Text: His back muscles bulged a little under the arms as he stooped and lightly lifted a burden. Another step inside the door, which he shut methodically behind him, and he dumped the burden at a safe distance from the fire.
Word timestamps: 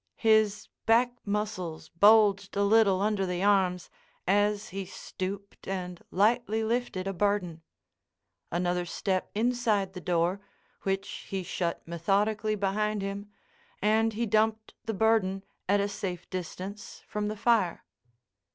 His 0.17 0.67
back 0.87 1.13
muscles 1.27 1.89
bulged 1.89 2.57
a 2.57 2.63
little 2.63 3.01
under 3.01 3.23
the 3.23 3.43
arms 3.43 3.91
as 4.25 4.69
he 4.69 4.83
stooped 4.83 5.67
and 5.67 6.01
lightly 6.09 6.63
lifted 6.63 7.05
a 7.05 7.13
burden. 7.13 7.61
Another 8.51 8.83
step 8.83 9.29
inside 9.35 9.93
the 9.93 10.01
door, 10.01 10.41
which 10.81 11.27
he 11.29 11.43
shut 11.43 11.87
methodically 11.87 12.55
behind 12.55 13.03
him, 13.03 13.29
and 13.79 14.13
he 14.13 14.25
dumped 14.25 14.73
the 14.85 14.95
burden 14.95 15.43
at 15.69 15.79
a 15.79 15.87
safe 15.87 16.27
distance 16.31 17.03
from 17.07 17.27
the 17.27 17.37
fire. 17.37 17.85